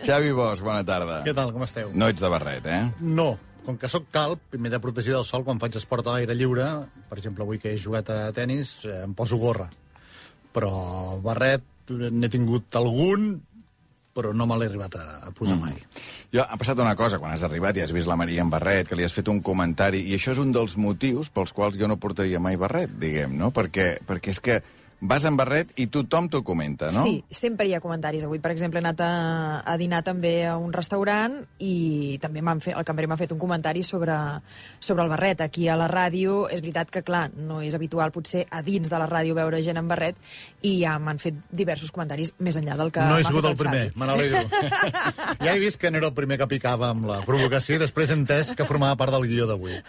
Xavi 0.00 0.32
Bosch, 0.36 0.64
bona 0.64 0.82
tarda. 0.86 1.20
Què 1.26 1.34
tal, 1.36 1.52
com 1.54 1.64
esteu? 1.66 1.92
No 1.94 2.08
ets 2.10 2.22
de 2.22 2.30
barret, 2.32 2.66
eh? 2.66 2.82
No. 3.00 3.34
Com 3.66 3.76
que 3.76 3.90
sóc 3.92 4.06
calp 4.12 4.56
i 4.56 4.58
m'he 4.58 4.72
de 4.72 4.80
protegir 4.80 5.12
del 5.12 5.26
sol 5.28 5.44
quan 5.44 5.60
faig 5.60 5.76
esport 5.76 6.06
a 6.08 6.16
l'aire 6.16 6.34
lliure, 6.34 6.66
per 7.10 7.18
exemple, 7.20 7.44
avui 7.44 7.60
que 7.60 7.74
he 7.74 7.78
jugat 7.78 8.08
a 8.10 8.18
tennis, 8.36 8.78
eh, 8.88 9.02
em 9.04 9.12
poso 9.14 9.36
gorra. 9.38 9.68
Però 10.56 10.72
barret 11.22 11.92
n'he 11.92 12.30
tingut 12.32 12.80
algun, 12.80 13.34
però 14.16 14.32
no 14.34 14.46
me 14.48 14.56
l'he 14.58 14.70
arribat 14.70 14.96
a, 14.98 15.04
a 15.28 15.30
posar 15.36 15.58
mm. 15.58 15.60
mai. 15.60 15.76
Jo, 16.32 16.42
ha 16.42 16.58
passat 16.58 16.80
una 16.82 16.96
cosa, 16.98 17.20
quan 17.20 17.34
has 17.34 17.44
arribat 17.46 17.76
i 17.76 17.84
has 17.84 17.92
vist 17.94 18.08
la 18.10 18.18
Maria 18.18 18.42
en 18.42 18.50
barret, 18.50 18.88
que 18.88 18.98
li 18.98 19.06
has 19.06 19.14
fet 19.14 19.28
un 19.30 19.42
comentari, 19.44 20.02
i 20.08 20.16
això 20.16 20.34
és 20.34 20.42
un 20.42 20.54
dels 20.56 20.76
motius 20.80 21.30
pels 21.34 21.52
quals 21.54 21.78
jo 21.78 21.90
no 21.90 22.00
portaria 22.00 22.40
mai 22.42 22.58
barret, 22.60 22.92
diguem, 23.02 23.36
no? 23.38 23.52
Perquè, 23.54 23.92
perquè 24.08 24.34
és 24.34 24.42
que 24.42 24.60
vas 25.00 25.24
en 25.24 25.36
barret 25.36 25.72
i 25.80 25.86
tothom 25.88 26.28
t'ho 26.28 26.42
comenta, 26.44 26.90
no? 26.92 27.02
Sí, 27.06 27.22
sempre 27.32 27.66
hi 27.66 27.74
ha 27.74 27.80
comentaris. 27.80 28.26
Avui, 28.26 28.38
per 28.42 28.52
exemple, 28.52 28.80
he 28.80 28.84
anat 28.84 29.00
a, 29.00 29.12
a 29.64 29.76
dinar 29.80 30.02
també 30.04 30.44
a 30.44 30.56
un 30.60 30.74
restaurant 30.76 31.38
i 31.64 32.18
també 32.20 32.42
fet, 32.60 32.76
el 32.76 32.84
cambrer 32.84 33.08
m'ha 33.08 33.16
fet 33.16 33.32
un 33.32 33.40
comentari 33.40 33.82
sobre, 33.82 34.16
sobre 34.78 35.04
el 35.04 35.12
barret. 35.12 35.40
Aquí 35.40 35.68
a 35.68 35.76
la 35.80 35.88
ràdio 35.88 36.44
és 36.52 36.60
veritat 36.60 36.92
que, 36.92 37.02
clar, 37.06 37.30
no 37.36 37.62
és 37.64 37.74
habitual 37.74 38.12
potser 38.12 38.44
a 38.50 38.60
dins 38.62 38.90
de 38.92 39.00
la 39.00 39.08
ràdio 39.08 39.34
veure 39.38 39.62
gent 39.64 39.80
en 39.80 39.88
barret 39.88 40.20
i 40.62 40.76
ja 40.82 40.98
m'han 41.00 41.20
fet 41.22 41.38
diversos 41.50 41.90
comentaris 41.90 42.34
més 42.38 42.60
enllà 42.60 42.76
del 42.76 42.92
que 42.92 43.06
No 43.08 43.16
he 43.18 43.24
sigut 43.24 43.44
el, 43.48 43.56
el 43.56 43.60
primer, 43.62 43.84
me 43.96 44.06
n'alegro. 44.06 44.44
ja 45.44 45.54
he 45.54 45.58
vist 45.62 45.80
que 45.80 45.90
no 45.90 46.00
era 46.02 46.10
el 46.12 46.16
primer 46.16 46.36
que 46.40 46.50
picava 46.50 46.92
amb 46.92 47.08
la 47.08 47.22
provocació 47.24 47.78
i 47.78 47.82
després 47.82 48.12
he 48.12 48.18
entès 48.18 48.52
que 48.56 48.68
formava 48.68 48.98
part 49.00 49.16
del 49.16 49.24
guió 49.30 49.48
d'avui. 49.48 49.80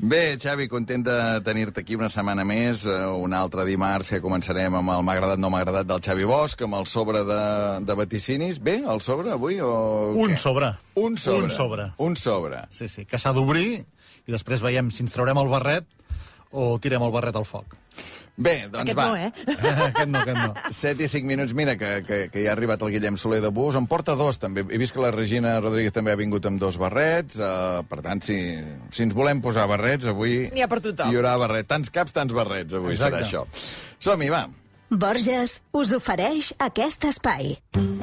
Bé, 0.00 0.24
Xavi, 0.40 0.70
content 0.72 1.04
de 1.04 1.20
tenir-te 1.44 1.84
aquí 1.84 2.00
una 2.00 2.08
setmana 2.12 2.46
més, 2.48 2.86
eh, 2.88 3.04
un 3.12 3.36
altre 3.36 3.66
dimarts 3.68 4.05
que 4.10 4.20
començarem 4.24 4.74
amb 4.78 4.92
el 4.94 5.02
m'ha 5.06 5.16
agradat, 5.16 5.40
no 5.42 5.50
m'ha 5.50 5.60
agradat 5.64 5.88
del 5.88 6.02
Xavi 6.04 6.24
Bosch, 6.28 6.62
amb 6.66 6.78
el 6.78 6.86
sobre 6.90 7.24
de, 7.26 7.40
de 7.86 7.96
vaticinis. 7.98 8.60
Bé, 8.62 8.78
el 8.82 9.02
sobre 9.04 9.32
avui 9.34 9.60
o 9.60 10.12
Un 10.14 10.34
què? 10.34 10.38
sobre. 10.40 10.72
Un 10.94 11.18
sobre. 11.18 11.44
Un 11.44 11.50
sobre. 11.50 11.90
Un 11.98 12.16
sobre. 12.16 12.62
Sí, 12.70 12.88
sí, 12.88 13.04
que 13.04 13.18
s'ha 13.18 13.34
d'obrir 13.36 13.82
i 14.26 14.32
després 14.34 14.62
veiem 14.64 14.90
si 14.90 15.04
ens 15.04 15.14
traurem 15.14 15.38
el 15.38 15.50
barret 15.52 15.86
o 16.56 16.74
tirem 16.82 17.04
el 17.04 17.12
barret 17.14 17.36
al 17.36 17.46
foc. 17.48 17.76
Bé, 18.36 18.66
doncs 18.68 18.90
Aquest 18.90 18.98
va. 18.98 19.04
no, 19.08 19.16
eh? 19.16 19.30
aquest 19.86 20.10
no, 20.12 20.20
aquest 20.20 20.36
no. 20.36 20.72
7 20.76 21.06
i 21.06 21.08
5 21.08 21.24
minuts, 21.28 21.54
mira, 21.56 21.72
que, 21.80 22.02
que, 22.04 22.18
que 22.28 22.42
ja 22.44 22.50
ha 22.50 22.56
arribat 22.56 22.82
el 22.84 22.92
Guillem 22.92 23.16
Soler 23.16 23.38
de 23.40 23.48
Bus, 23.48 23.78
en 23.80 23.86
porta 23.88 24.12
dos, 24.12 24.36
també. 24.42 24.66
He 24.68 24.80
vist 24.82 24.92
que 24.92 25.00
la 25.00 25.08
Regina 25.14 25.54
Rodríguez 25.62 25.94
també 25.96 26.12
ha 26.12 26.18
vingut 26.20 26.44
amb 26.44 26.60
dos 26.60 26.76
barrets, 26.76 27.40
uh, 27.40 27.80
per 27.88 28.02
tant, 28.04 28.20
si, 28.26 28.36
si 28.92 29.06
ens 29.06 29.16
volem 29.16 29.40
posar 29.40 29.64
barrets, 29.72 30.10
avui... 30.12 30.50
N'hi 30.52 30.66
ha 30.66 30.68
per 30.68 30.82
tothom. 30.84 31.08
Hi 31.08 31.16
haurà 31.16 31.32
barret. 31.40 31.70
Tants 31.72 31.88
caps, 31.88 32.12
tants 32.12 32.36
barrets, 32.36 32.76
avui 32.76 32.92
Exacte. 32.92 33.24
serà 33.24 33.24
això. 33.24 33.96
Som-hi, 34.04 34.28
va. 34.36 34.44
Borges 34.92 35.62
us 35.74 35.96
ofereix 35.96 36.52
aquest 36.62 37.08
espai. 37.08 37.56
M'ha 37.80 37.95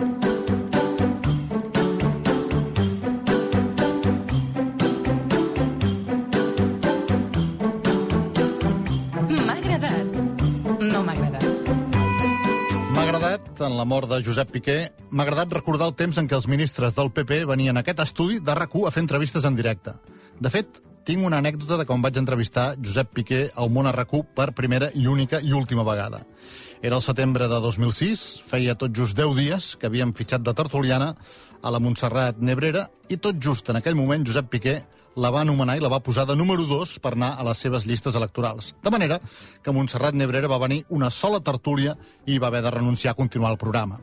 la 13.84 13.90
mort 13.90 14.08
de 14.08 14.22
Josep 14.24 14.48
Piqué, 14.54 14.78
m'ha 15.12 15.26
agradat 15.26 15.52
recordar 15.52 15.90
el 15.90 15.96
temps 16.00 16.16
en 16.16 16.28
què 16.30 16.38
els 16.38 16.48
ministres 16.48 16.94
del 16.96 17.10
PP 17.12 17.42
venien 17.50 17.76
a 17.76 17.82
aquest 17.84 18.00
estudi 18.00 18.38
de 18.40 18.54
rac 18.56 18.72
a 18.80 18.92
fer 18.96 19.02
entrevistes 19.04 19.44
en 19.44 19.58
directe. 19.60 19.92
De 20.40 20.50
fet, 20.54 20.80
tinc 21.04 21.26
una 21.28 21.42
anècdota 21.44 21.76
de 21.76 21.86
quan 21.90 22.00
vaig 22.00 22.16
entrevistar 22.22 22.78
Josep 22.80 23.12
Piqué 23.12 23.42
al 23.60 23.68
món 23.70 23.90
a 23.90 23.92
rac 23.92 24.14
per 24.36 24.54
primera 24.56 24.88
i 24.96 25.08
única 25.12 25.42
i 25.44 25.52
última 25.52 25.84
vegada. 25.84 26.22
Era 26.82 26.96
el 26.96 27.04
setembre 27.04 27.50
de 27.52 27.60
2006, 27.60 28.24
feia 28.48 28.78
tot 28.80 28.96
just 28.96 29.18
10 29.20 29.36
dies 29.36 29.76
que 29.76 29.92
havíem 29.92 30.14
fitxat 30.16 30.46
de 30.48 30.54
tertuliana 30.54 31.14
a 31.62 31.72
la 31.72 31.84
Montserrat 31.84 32.40
Nebrera 32.40 32.88
i 33.10 33.18
tot 33.18 33.36
just 33.36 33.68
en 33.68 33.82
aquell 33.82 34.00
moment 34.00 34.24
Josep 34.24 34.48
Piqué 34.48 34.78
la 35.16 35.30
va 35.34 35.42
anomenar 35.42 35.78
i 35.78 35.84
la 35.84 35.92
va 35.92 36.02
posar 36.04 36.26
de 36.26 36.36
número 36.36 36.66
2 36.70 36.98
per 37.04 37.14
anar 37.14 37.34
a 37.38 37.46
les 37.48 37.60
seves 37.62 37.86
llistes 37.86 38.16
electorals. 38.16 38.74
De 38.84 38.92
manera 38.94 39.20
que 39.64 39.72
Montserrat 39.72 40.16
Nebrera 40.18 40.50
va 40.50 40.62
venir 40.62 40.84
una 40.90 41.10
sola 41.12 41.42
tertúlia 41.42 41.96
i 42.26 42.40
va 42.40 42.48
haver 42.48 42.64
de 42.64 42.72
renunciar 42.72 43.14
a 43.14 43.20
continuar 43.20 43.52
el 43.52 43.62
programa. 43.62 44.00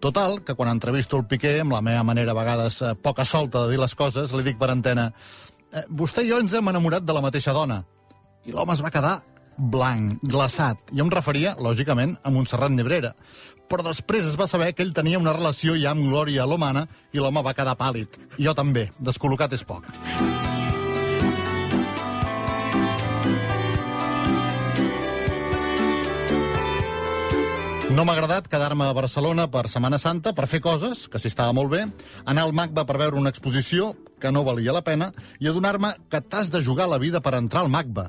Total, 0.00 0.40
que 0.42 0.54
quan 0.54 0.70
entrevisto 0.72 1.18
el 1.18 1.26
Piqué, 1.28 1.58
amb 1.60 1.74
la 1.76 1.82
meva 1.84 2.02
manera 2.02 2.32
a 2.32 2.38
vegades 2.38 2.80
eh, 2.80 2.94
poca 2.96 3.24
solta 3.24 3.64
de 3.64 3.74
dir 3.74 3.80
les 3.80 3.94
coses, 3.94 4.32
li 4.32 4.46
dic 4.46 4.56
per 4.58 4.70
antena 4.72 5.10
eh, 5.10 5.84
vostè 5.88 6.24
i 6.24 6.30
jo 6.30 6.38
ens 6.40 6.54
hem 6.56 6.72
enamorat 6.72 7.04
de 7.04 7.16
la 7.16 7.20
mateixa 7.20 7.52
dona. 7.52 7.82
I 8.48 8.56
l'home 8.56 8.72
es 8.72 8.80
va 8.80 8.92
quedar 8.94 9.18
blanc, 9.60 10.22
glaçat. 10.24 10.80
Jo 10.88 11.04
em 11.04 11.12
referia, 11.12 11.52
lògicament, 11.60 12.16
a 12.24 12.32
Montserrat 12.32 12.72
Nebrera. 12.72 13.12
Però 13.70 13.86
després 13.86 14.26
es 14.26 14.34
va 14.38 14.50
saber 14.50 14.72
que 14.74 14.82
ell 14.82 14.94
tenia 14.96 15.20
una 15.22 15.36
relació 15.36 15.76
ja 15.78 15.94
amb 15.94 16.10
Glòria 16.10 16.48
Lomana 16.50 16.88
i 17.14 17.22
l'home 17.22 17.44
va 17.46 17.54
quedar 17.54 17.78
pàl·lid. 17.78 18.18
I 18.36 18.48
jo 18.48 18.54
també. 18.58 18.88
Descol·locat 18.98 19.54
és 19.54 19.62
poc. 19.62 19.86
No 27.90 28.04
m'ha 28.06 28.14
agradat 28.14 28.46
quedar-me 28.46 28.86
a 28.86 28.94
Barcelona 28.94 29.48
per 29.50 29.64
Setmana 29.68 29.98
Santa 29.98 30.30
per 30.32 30.46
fer 30.50 30.60
coses, 30.62 31.08
que 31.10 31.18
s'hi 31.18 31.30
estava 31.30 31.54
molt 31.54 31.72
bé, 31.72 31.80
anar 32.24 32.44
al 32.46 32.54
MACBA 32.54 32.84
per 32.86 32.96
veure 33.02 33.18
una 33.18 33.32
exposició, 33.34 33.90
que 34.22 34.30
no 34.30 34.44
valia 34.46 34.74
la 34.74 34.84
pena, 34.86 35.10
i 35.42 35.50
adonar-me 35.50 35.90
que 36.08 36.22
t'has 36.22 36.52
de 36.54 36.62
jugar 36.62 36.86
la 36.88 37.00
vida 37.02 37.20
per 37.20 37.34
entrar 37.34 37.64
al 37.64 37.72
MACBA. 37.74 38.06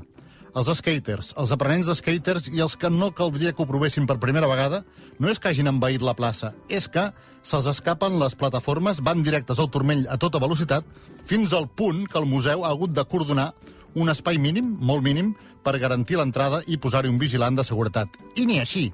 Els 0.51 0.67
skaters, 0.75 1.29
els 1.39 1.51
aprenents 1.55 1.87
de 1.87 1.93
skaters 1.95 2.49
i 2.51 2.59
els 2.59 2.73
que 2.75 2.89
no 2.91 3.13
caldria 3.15 3.53
que 3.55 3.63
ho 3.63 3.67
provessin 3.69 4.03
per 4.07 4.17
primera 4.19 4.49
vegada, 4.51 4.81
no 5.17 5.29
és 5.31 5.39
que 5.39 5.47
hagin 5.47 5.71
envaït 5.71 6.03
la 6.03 6.15
plaça, 6.17 6.51
és 6.67 6.89
que 6.91 7.05
se'ls 7.41 7.69
escapen 7.71 8.17
les 8.19 8.35
plataformes, 8.35 8.99
van 8.99 9.23
directes 9.23 9.61
al 9.63 9.71
turmell 9.71 10.03
a 10.11 10.19
tota 10.19 10.41
velocitat, 10.43 10.83
fins 11.25 11.55
al 11.55 11.69
punt 11.69 12.03
que 12.03 12.19
el 12.19 12.27
museu 12.27 12.65
ha 12.65 12.73
hagut 12.75 12.91
de 12.91 13.07
cordonar 13.07 13.53
un 13.95 14.11
espai 14.11 14.37
mínim, 14.43 14.75
molt 14.79 15.07
mínim, 15.07 15.31
per 15.63 15.79
garantir 15.79 16.19
l'entrada 16.19 16.61
i 16.67 16.75
posar-hi 16.75 17.11
un 17.11 17.19
vigilant 17.19 17.55
de 17.55 17.63
seguretat. 17.63 18.19
I 18.35 18.45
ni 18.45 18.59
així. 18.59 18.89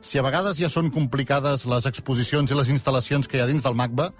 Si 0.00 0.16
a 0.16 0.24
vegades 0.24 0.56
ja 0.56 0.72
són 0.72 0.88
complicades 0.92 1.68
les 1.68 1.92
exposicions 1.92 2.50
i 2.50 2.56
les 2.56 2.72
instal·lacions 2.72 3.28
que 3.28 3.36
hi 3.36 3.44
ha 3.44 3.52
dins 3.52 3.64
del 3.64 3.76
MACBA, 3.76 4.12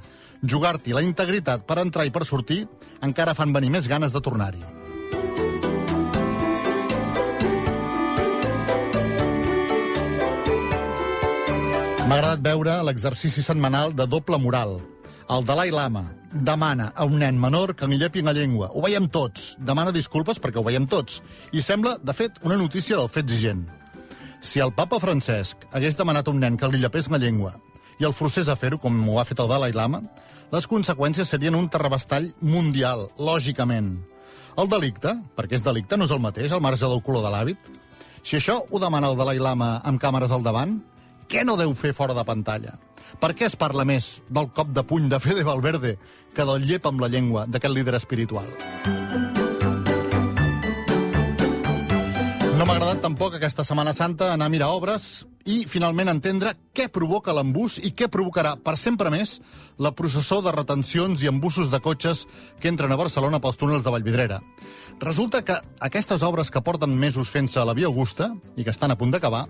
jugar-t'hi 0.45 0.93
la 0.93 1.05
integritat 1.05 1.65
per 1.65 1.81
entrar 1.81 2.05
i 2.05 2.13
per 2.13 2.29
sortir 2.29 2.67
encara 3.01 3.37
fan 3.37 3.57
venir 3.57 3.73
més 3.73 3.89
ganes 3.89 4.13
de 4.13 4.21
tornar-hi. 4.21 4.76
M'ha 12.07 12.21
agradat 12.21 12.43
veure 12.45 12.75
l'exercici 12.87 13.43
setmanal 13.43 13.91
de 13.99 14.05
doble 14.07 14.39
moral. 14.39 14.77
El 15.27 15.43
Dalai 15.43 15.73
Lama 15.75 16.05
demana 16.47 16.93
a 16.95 17.03
un 17.03 17.17
nen 17.19 17.35
menor 17.43 17.73
que 17.75 17.89
li 17.91 17.99
llepin 17.99 18.31
la 18.31 18.35
llengua. 18.37 18.69
Ho 18.71 18.85
veiem 18.85 19.09
tots. 19.11 19.57
Demana 19.59 19.91
disculpes 19.91 20.39
perquè 20.39 20.61
ho 20.61 20.63
veiem 20.63 20.87
tots. 20.87 21.19
I 21.51 21.65
sembla, 21.67 21.97
de 21.99 22.15
fet, 22.15 22.39
una 22.47 22.61
notícia 22.61 22.95
del 22.95 23.11
fet 23.11 23.27
exigent. 23.27 23.67
Si 24.39 24.63
el 24.63 24.71
papa 24.71 25.03
Francesc 25.03 25.67
hagués 25.73 25.99
demanat 25.99 26.31
a 26.31 26.31
un 26.31 26.39
nen 26.47 26.55
que 26.55 26.71
li 26.71 26.79
llepés 26.79 27.11
la 27.11 27.19
llengua 27.19 27.57
i 27.99 28.07
el 28.07 28.15
forcés 28.15 28.47
a 28.47 28.55
fer-ho, 28.55 28.79
com 28.79 29.03
ho 29.11 29.19
ha 29.19 29.27
fet 29.27 29.43
el 29.43 29.51
Dalai 29.51 29.75
Lama, 29.75 30.05
les 30.55 30.71
conseqüències 30.71 31.27
serien 31.27 31.59
un 31.59 31.67
terrabastall 31.67 32.31
mundial, 32.39 33.09
lògicament. 33.19 33.97
El 34.55 34.71
delicte, 34.71 35.19
perquè 35.35 35.59
és 35.59 35.67
delicte, 35.67 35.99
no 35.99 36.07
és 36.07 36.15
el 36.15 36.23
mateix, 36.23 36.53
al 36.55 36.63
marge 36.63 36.87
del 36.87 37.03
color 37.03 37.27
de 37.27 37.35
l'hàbit. 37.35 37.73
Si 38.23 38.39
això 38.39 38.63
ho 38.71 38.79
demana 38.79 39.11
el 39.11 39.19
Dalai 39.19 39.43
Lama 39.43 39.81
amb 39.83 39.99
càmeres 39.99 40.31
al 40.31 40.47
davant, 40.47 40.79
què 41.29 41.45
no 41.45 41.57
deu 41.59 41.75
fer 41.75 41.93
fora 41.97 42.15
de 42.15 42.25
pantalla? 42.27 42.77
Per 43.21 43.33
què 43.35 43.47
es 43.47 43.57
parla 43.59 43.85
més 43.89 44.21
del 44.29 44.51
cop 44.55 44.73
de 44.75 44.83
puny 44.87 45.09
de 45.11 45.21
Fede 45.23 45.45
Valverde 45.47 45.97
que 46.35 46.45
del 46.47 46.67
llep 46.69 46.87
amb 46.87 47.01
la 47.03 47.09
llengua 47.13 47.47
d'aquest 47.47 47.75
líder 47.75 47.95
espiritual? 47.99 48.47
No 52.57 52.65
m'ha 52.65 52.77
agradat 52.77 53.03
tampoc 53.05 53.37
aquesta 53.37 53.65
Setmana 53.65 53.95
Santa 53.97 54.33
anar 54.35 54.49
a 54.49 54.53
mirar 54.53 54.71
obres 54.75 55.27
i 55.47 55.63
finalment 55.71 56.11
entendre 56.11 56.53
què 56.75 56.89
provoca 56.93 57.35
l'embús 57.35 57.79
i 57.79 57.93
què 57.95 58.09
provocarà 58.13 58.57
per 58.59 58.75
sempre 58.77 59.13
més 59.15 59.39
la 59.79 59.93
processó 59.95 60.41
de 60.43 60.53
retencions 60.53 61.23
i 61.23 61.31
embussos 61.31 61.71
de 61.71 61.81
cotxes 61.81 62.25
que 62.61 62.69
entren 62.69 62.93
a 62.93 62.99
Barcelona 62.99 63.41
pels 63.41 63.59
túnels 63.61 63.85
de 63.87 63.93
Vallvidrera. 63.95 64.41
Resulta 64.99 65.43
que 65.45 65.59
aquestes 65.87 66.23
obres 66.27 66.51
que 66.51 66.63
porten 66.65 66.95
mesos 66.99 67.31
fent-se 67.31 67.61
a 67.61 67.67
la 67.69 67.75
Via 67.77 67.87
Augusta 67.87 68.31
i 68.57 68.65
que 68.65 68.73
estan 68.73 68.91
a 68.91 68.97
punt 68.99 69.13
d'acabar 69.15 69.45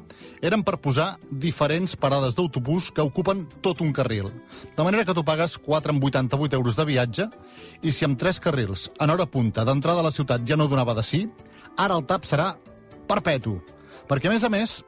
eren 0.45 0.65
per 0.67 0.77
posar 0.83 1.15
diferents 1.31 1.97
parades 1.97 2.35
d'autobús 2.37 2.91
que 2.93 3.05
ocupen 3.05 3.47
tot 3.63 3.81
un 3.81 3.93
carril. 3.97 4.29
De 4.77 4.85
manera 4.85 5.07
que 5.07 5.15
tu 5.15 5.25
pagues 5.25 5.57
4,88 5.63 6.59
euros 6.59 6.77
de 6.77 6.85
viatge 6.85 7.29
i 7.83 7.95
si 7.95 8.05
amb 8.05 8.19
tres 8.19 8.43
carrils 8.43 8.91
en 9.01 9.15
hora 9.15 9.31
punta 9.31 9.65
d'entrada 9.65 10.03
a 10.03 10.09
la 10.11 10.15
ciutat 10.15 10.45
ja 10.45 10.59
no 10.59 10.69
donava 10.69 10.99
de 10.99 11.07
sí, 11.07 11.25
ara 11.79 11.97
el 11.97 12.05
tap 12.11 12.27
serà 12.27 12.53
perpetu. 13.07 13.61
Perquè, 14.07 14.29
a 14.29 14.35
més 14.35 14.45
a 14.47 14.51
més, 14.51 14.81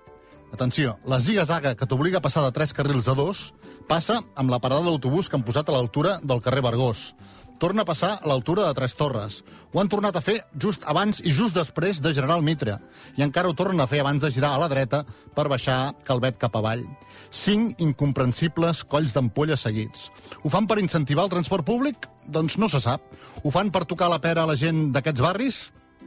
atenció, 0.53 0.99
la 1.05 1.21
ziga-zaga 1.21 1.75
que 1.77 1.87
t'obliga 1.87 2.19
a 2.19 2.25
passar 2.25 2.45
de 2.45 2.53
tres 2.53 2.73
carrils 2.73 3.09
a 3.09 3.15
dos 3.19 3.53
passa 3.89 4.21
amb 4.37 4.51
la 4.51 4.61
parada 4.61 4.85
d'autobús 4.85 5.29
que 5.29 5.37
han 5.37 5.47
posat 5.47 5.69
a 5.69 5.77
l'altura 5.77 6.19
del 6.23 6.43
carrer 6.45 6.63
Vergós. 6.63 7.15
torna 7.59 7.83
a 7.83 7.85
passar 7.85 8.21
a 8.23 8.29
l'altura 8.29 8.67
de 8.67 8.75
Tres 8.75 8.95
Torres. 8.95 9.43
Ho 9.73 9.81
han 9.83 9.89
tornat 9.91 10.17
a 10.17 10.23
fer 10.23 10.39
just 10.63 10.85
abans 10.87 11.19
i 11.21 11.33
just 11.35 11.57
després 11.59 12.01
de 12.01 12.15
General 12.15 12.43
Mitre. 12.43 12.79
I 13.19 13.25
encara 13.27 13.51
ho 13.51 13.55
tornen 13.55 13.81
a 13.83 13.89
fer 13.91 14.01
abans 14.01 14.23
de 14.23 14.31
girar 14.31 14.55
a 14.55 14.61
la 14.63 14.69
dreta 14.71 15.05
per 15.35 15.49
baixar 15.51 15.95
Calvet 16.07 16.39
cap 16.39 16.55
avall. 16.57 16.85
Cinc 17.31 17.81
incomprensibles 17.83 18.85
colls 18.85 19.13
d'ampolla 19.13 19.59
seguits. 19.59 20.09
Ho 20.43 20.49
fan 20.49 20.71
per 20.71 20.79
incentivar 20.79 21.27
el 21.27 21.35
transport 21.35 21.67
públic? 21.67 22.07
Doncs 22.27 22.57
no 22.59 22.69
se 22.69 22.81
sap. 22.81 23.03
Ho 23.43 23.51
fan 23.51 23.73
per 23.75 23.85
tocar 23.85 24.09
la 24.09 24.23
pera 24.23 24.47
a 24.47 24.47
la 24.47 24.57
gent 24.57 24.93
d'aquests 24.95 25.21
barris? 25.21 25.61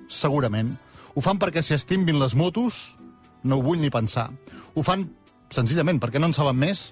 Segurament. 0.07 0.77
Ho 1.15 1.21
fan 1.21 1.37
perquè 1.37 1.61
s'hi 1.61 1.75
estimbin 1.75 2.19
les 2.19 2.35
motos? 2.35 2.95
No 3.43 3.57
ho 3.57 3.65
vull 3.65 3.81
ni 3.81 3.89
pensar. 3.89 4.29
Ho 4.75 4.83
fan 4.85 5.07
senzillament 5.51 5.99
perquè 6.01 6.19
no 6.21 6.29
en 6.29 6.35
saben 6.37 6.59
més? 6.61 6.91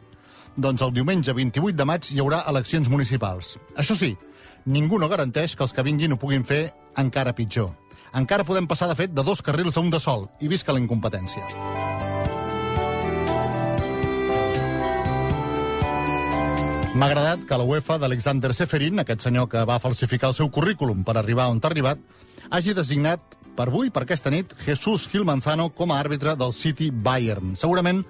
Doncs 0.57 0.81
el 0.81 0.93
diumenge 0.95 1.33
28 1.35 1.77
de 1.77 1.85
maig 1.85 2.09
hi 2.11 2.19
haurà 2.19 2.41
eleccions 2.49 2.89
municipals. 2.89 3.57
Això 3.77 3.95
sí, 3.95 4.15
ningú 4.65 4.99
no 4.99 5.09
garanteix 5.11 5.55
que 5.55 5.63
els 5.63 5.75
que 5.75 5.85
vinguin 5.85 6.15
ho 6.15 6.19
puguin 6.19 6.43
fer 6.43 6.63
encara 6.97 7.35
pitjor. 7.37 7.69
Encara 8.17 8.43
podem 8.43 8.65
passar, 8.67 8.89
de 8.89 8.97
fet, 8.97 9.13
de 9.13 9.23
dos 9.23 9.43
carrils 9.45 9.77
a 9.77 9.83
un 9.85 9.93
de 9.93 9.99
sol, 10.01 10.25
i 10.41 10.49
visca 10.49 10.73
la 10.73 10.81
incompetència. 10.81 11.45
M'ha 16.99 17.05
agradat 17.05 17.45
que 17.47 17.57
la 17.61 17.63
UEFA 17.69 17.99
d'Alexander 18.01 18.49
Seferin, 18.57 18.99
aquest 18.99 19.21
senyor 19.23 19.45
que 19.47 19.61
va 19.63 19.77
falsificar 19.79 20.33
el 20.33 20.35
seu 20.35 20.49
currículum 20.49 21.05
per 21.05 21.19
arribar 21.19 21.45
on 21.53 21.61
ha 21.61 21.69
arribat, 21.69 22.01
hagi 22.49 22.73
designat 22.73 23.21
per 23.59 23.67
avui, 23.67 23.89
per 23.91 24.05
aquesta 24.05 24.31
nit, 24.31 24.53
Jesús 24.63 25.09
Gil 25.11 25.25
Manzano 25.27 25.65
com 25.75 25.91
a 25.91 25.97
àrbitre 25.99 26.31
del 26.39 26.53
City 26.55 26.87
Bayern. 26.95 27.57
Segurament 27.59 28.05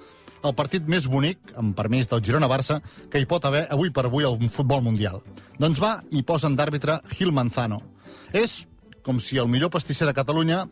el 0.45 0.53
partit 0.53 0.85
més 0.85 1.07
bonic, 1.09 1.39
amb 1.57 1.73
permís 1.75 2.05
del 2.11 2.21
Girona-Barça, 2.21 2.77
que 3.09 3.17
hi 3.17 3.25
pot 3.25 3.47
haver 3.49 3.63
avui 3.73 3.89
per 3.89 4.05
avui 4.05 4.27
al 4.27 4.37
futbol 4.53 4.83
mundial. 4.85 5.23
Doncs 5.57 5.81
va 5.81 5.95
i 6.13 6.21
posen 6.21 6.53
d'àrbitre 6.53 6.99
Gil 7.15 7.33
Manzano. 7.33 7.81
És 8.29 8.67
com 9.01 9.17
si 9.17 9.41
el 9.41 9.49
millor 9.49 9.73
pastisser 9.73 10.05
de 10.05 10.13
Catalunya 10.13 10.67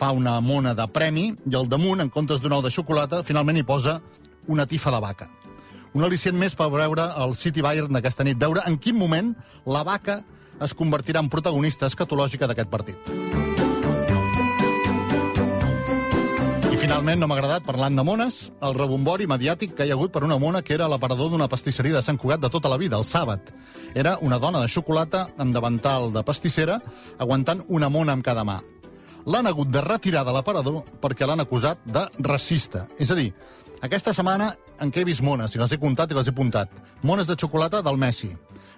fa 0.00 0.10
una 0.16 0.38
mona 0.40 0.72
de 0.72 0.88
premi 0.88 1.28
i 1.44 1.54
al 1.60 1.68
damunt, 1.68 2.00
en 2.00 2.08
comptes 2.08 2.40
d'un 2.40 2.56
ou 2.56 2.64
de 2.64 2.72
xocolata, 2.72 3.20
finalment 3.28 3.60
hi 3.60 3.68
posa 3.68 3.98
una 4.48 4.64
tifa 4.64 4.90
de 4.94 5.04
vaca. 5.04 5.28
Un 5.92 6.02
al·licient 6.02 6.34
més 6.34 6.56
per 6.56 6.72
veure 6.72 7.10
el 7.20 7.36
City 7.36 7.60
Bayern 7.60 7.92
d'aquesta 7.92 8.24
nit, 8.24 8.40
veure 8.40 8.64
en 8.64 8.80
quin 8.80 8.96
moment 8.96 9.34
la 9.68 9.84
vaca 9.84 10.22
es 10.64 10.72
convertirà 10.72 11.20
en 11.20 11.28
protagonista 11.28 11.92
escatològica 11.92 12.48
d'aquest 12.48 12.72
partit. 12.72 13.43
Finalment, 16.84 17.16
no 17.22 17.28
m'ha 17.30 17.36
agradat, 17.38 17.64
parlant 17.64 17.96
de 17.96 18.02
mones, 18.04 18.34
el 18.66 18.74
rebombori 18.76 19.24
mediàtic 19.30 19.72
que 19.76 19.86
hi 19.86 19.92
ha 19.92 19.96
hagut 19.96 20.12
per 20.12 20.20
una 20.26 20.36
mona 20.40 20.60
que 20.60 20.74
era 20.76 20.88
l'aparador 20.90 21.30
d'una 21.32 21.46
pastisseria 21.48 21.96
de 21.96 22.02
Sant 22.04 22.18
Cugat 22.20 22.42
de 22.42 22.50
tota 22.52 22.68
la 22.68 22.76
vida, 22.76 22.98
el 23.00 23.06
Sàbat. 23.08 23.52
Era 23.96 24.18
una 24.20 24.38
dona 24.42 24.60
de 24.60 24.68
xocolata 24.68 25.22
amb 25.40 25.54
davantal 25.56 26.10
de 26.12 26.22
pastissera 26.22 26.76
aguantant 27.18 27.62
una 27.68 27.88
mona 27.88 28.12
amb 28.12 28.24
cada 28.26 28.44
mà. 28.44 28.58
L'han 29.24 29.48
hagut 29.48 29.70
de 29.72 29.80
retirar 29.80 30.26
de 30.28 30.34
l'aparador 30.36 30.82
perquè 31.00 31.24
l'han 31.24 31.40
acusat 31.40 31.80
de 31.86 32.04
racista. 32.18 32.84
És 33.00 33.10
a 33.10 33.16
dir, 33.16 33.30
aquesta 33.80 34.12
setmana 34.12 34.50
en 34.80 34.92
què 34.92 35.00
he 35.00 35.08
vist 35.08 35.24
mones, 35.24 35.54
i 35.54 35.62
les 35.62 35.72
he 35.72 35.80
comptat 35.80 36.12
i 36.12 36.18
les 36.18 36.28
he 36.28 36.36
apuntat. 36.36 36.68
Mones 37.00 37.26
de 37.26 37.38
xocolata 37.40 37.80
del 37.80 37.96
Messi, 37.96 38.34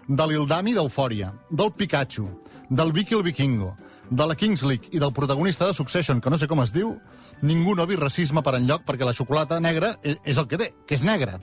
de 0.06 0.26
l'Ildami 0.30 0.76
d'Eufòria, 0.78 1.32
del 1.50 1.74
Pikachu, 1.74 2.28
del 2.70 2.92
Vicky 2.92 3.18
el 3.18 3.26
Vikingo, 3.26 3.74
de 4.10 4.26
la 4.26 4.36
Kings 4.36 4.62
League 4.62 4.88
i 4.92 5.00
del 5.02 5.12
protagonista 5.12 5.66
de 5.66 5.74
Succession, 5.74 6.20
que 6.20 6.30
no 6.30 6.38
sé 6.38 6.46
com 6.46 6.62
es 6.62 6.72
diu, 6.72 6.94
ningú 7.42 7.74
no 7.74 7.86
vist 7.86 8.00
racisme 8.00 8.42
per 8.42 8.56
enlloc 8.56 8.86
perquè 8.86 9.04
la 9.04 9.14
xocolata 9.16 9.60
negra 9.60 9.96
és, 10.02 10.16
és 10.24 10.38
el 10.38 10.48
que 10.48 10.58
té, 10.60 10.72
que 10.86 10.96
és 10.96 11.04
negra. 11.04 11.38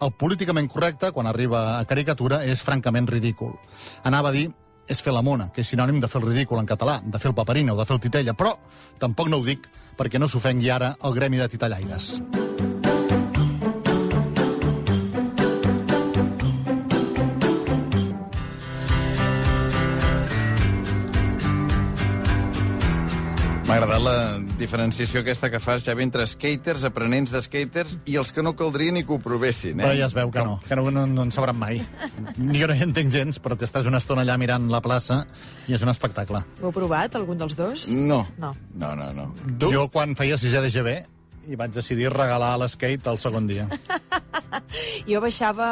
El 0.00 0.12
políticament 0.12 0.68
correcte, 0.68 1.10
quan 1.12 1.26
arriba 1.26 1.78
a 1.78 1.84
caricatura, 1.88 2.42
és 2.44 2.60
francament 2.62 3.08
ridícul. 3.08 3.54
Anava 4.04 4.28
a 4.28 4.36
dir 4.36 4.50
és 4.86 5.00
fer 5.02 5.12
la 5.14 5.22
mona, 5.24 5.48
que 5.52 5.64
és 5.64 5.70
sinònim 5.72 5.98
de 6.00 6.08
fer 6.08 6.20
el 6.20 6.28
ridícul 6.28 6.60
en 6.60 6.68
català, 6.68 7.00
de 7.02 7.18
fer 7.18 7.32
el 7.32 7.34
paperina 7.34 7.74
o 7.74 7.78
de 7.78 7.86
fer 7.86 7.96
el 7.96 8.02
titella, 8.04 8.36
però 8.38 8.54
tampoc 9.02 9.30
no 9.32 9.40
ho 9.40 9.46
dic 9.46 9.66
perquè 9.96 10.20
no 10.20 10.28
s'ofengui 10.28 10.70
ara 10.70 10.94
el 11.02 11.16
gremi 11.16 11.40
de 11.40 11.48
titellaires. 11.48 12.20
M'ha 23.66 23.80
agradat 23.80 24.04
la 24.04 24.45
diferenciació 24.60 25.20
aquesta 25.22 25.50
que 25.52 25.60
fas, 25.62 25.84
Xavi, 25.86 26.04
entre 26.06 26.26
skaters, 26.28 26.84
aprenents 26.88 27.32
de 27.34 27.42
skaters 27.44 27.96
i 28.08 28.16
els 28.20 28.32
que 28.32 28.44
no 28.44 28.54
caldria 28.58 28.94
ni 28.94 29.04
que 29.06 29.14
ho 29.16 29.18
provessin, 29.22 29.80
eh? 29.80 29.84
Però 29.84 29.96
ja 29.98 30.08
es 30.08 30.16
veu 30.16 30.32
que 30.34 30.44
no, 30.44 30.58
que 30.66 30.78
no, 30.78 30.86
no, 30.94 31.06
no 31.10 31.26
en 31.26 31.32
sabran 31.34 31.58
mai. 31.58 31.80
Ni 32.38 32.62
jo 32.62 32.70
no 32.70 32.76
hi 32.76 32.84
entenc 32.86 33.12
gens, 33.14 33.40
però 33.42 33.58
t'estàs 33.58 33.88
una 33.90 34.00
estona 34.02 34.24
allà 34.26 34.38
mirant 34.40 34.70
la 34.72 34.82
plaça 34.84 35.22
i 35.68 35.76
és 35.76 35.84
un 35.84 35.92
espectacle. 35.92 36.42
Ho 36.60 36.68
heu 36.68 36.74
provat, 36.74 37.18
algun 37.18 37.40
dels 37.40 37.58
dos? 37.58 37.88
No. 37.92 38.24
No. 38.40 38.54
No, 38.74 38.94
no, 38.98 39.12
no. 39.16 39.30
Tu? 39.58 39.72
Jo, 39.74 39.86
quan 39.92 40.16
feia 40.18 40.40
6è 40.40 40.64
de 40.64 40.72
GB, 40.72 40.96
i 41.46 41.58
vaig 41.58 41.74
decidir 41.74 42.10
regalar 42.14 42.56
l'skate 42.60 43.12
el 43.12 43.20
segon 43.22 43.46
dia. 43.50 43.68
Jo 45.10 45.20
baixava, 45.22 45.68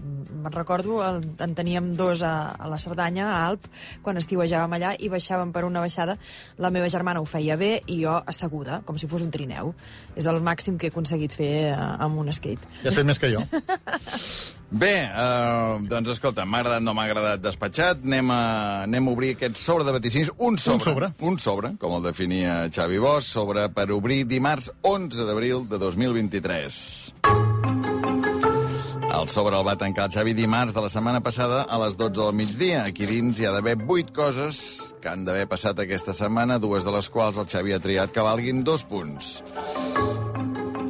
me'n 0.00 0.54
recordo, 0.54 0.98
el, 1.06 1.20
en 1.42 1.54
teníem 1.58 1.92
dos 1.98 2.22
a, 2.26 2.50
a 2.56 2.70
la 2.70 2.78
Cerdanya, 2.82 3.28
a 3.30 3.46
Alp, 3.46 3.68
quan 4.02 4.18
estiuejàvem 4.20 4.76
allà, 4.78 4.94
i 4.98 5.10
baixàvem 5.12 5.52
per 5.54 5.64
una 5.68 5.82
baixada. 5.84 6.16
La 6.62 6.72
meva 6.74 6.90
germana 6.92 7.22
ho 7.22 7.28
feia 7.28 7.56
bé 7.60 7.80
i 7.86 8.00
jo 8.02 8.16
asseguda, 8.26 8.82
com 8.86 8.98
si 8.98 9.10
fos 9.10 9.24
un 9.24 9.32
trineu. 9.34 9.74
És 10.16 10.28
el 10.30 10.40
màxim 10.44 10.78
que 10.78 10.88
he 10.88 10.94
aconseguit 10.94 11.34
fer 11.36 11.52
eh, 11.70 11.74
amb 11.76 12.22
un 12.22 12.32
skate. 12.32 12.76
Ja 12.82 12.92
has 12.92 13.00
fet 13.00 13.08
més 13.08 13.22
que 13.22 13.32
jo. 13.34 13.44
Bé, 14.66 15.06
uh, 15.14 15.78
doncs 15.86 16.10
escolta, 16.16 16.42
m'ha 16.44 16.58
agradat, 16.64 16.82
no 16.82 16.94
m'ha 16.96 17.04
agradat 17.06 17.42
despatxat. 17.44 18.02
Anem 18.02 18.32
a, 18.34 18.40
anem 18.82 19.06
a 19.06 19.14
obrir 19.14 19.36
aquest 19.36 19.60
sobre 19.62 19.86
de 19.86 19.94
vaticinis. 19.94 20.32
Un 20.38 20.58
sobre. 20.58 20.74
Un 20.74 20.86
sobre. 20.90 21.12
Un 21.30 21.38
sobre, 21.38 21.74
com 21.80 21.94
el 21.98 22.08
definia 22.10 22.64
Xavi 22.74 22.98
Bosch, 22.98 23.30
sobre 23.30 23.68
per 23.70 23.90
obrir 23.94 24.24
dimarts 24.26 24.72
11 24.82 25.28
d'abril 25.30 25.68
de 25.70 25.78
2023. 25.78 27.45
El 29.16 29.30
sobre 29.32 29.56
el 29.56 29.64
va 29.64 29.78
tancar 29.80 30.10
el 30.10 30.12
Xavi 30.12 30.34
dimarts 30.36 30.74
de 30.76 30.82
la 30.84 30.90
setmana 30.92 31.22
passada 31.24 31.62
a 31.62 31.78
les 31.80 31.94
12 31.96 32.18
del 32.18 32.34
migdia. 32.36 32.82
Aquí 32.84 33.06
dins 33.08 33.38
hi 33.40 33.46
ha 33.48 33.52
d'haver 33.54 33.78
8 33.80 34.12
coses 34.12 34.58
que 35.00 35.08
han 35.08 35.22
d'haver 35.24 35.46
passat 35.48 35.78
aquesta 35.80 36.12
setmana, 36.12 36.58
dues 36.60 36.84
de 36.84 36.92
les 36.92 37.08
quals 37.08 37.38
el 37.40 37.46
Xavi 37.48 37.72
ha 37.72 37.80
triat 37.80 38.12
que 38.12 38.24
valguin 38.26 38.60
dos 38.66 38.84
punts. 38.84 39.38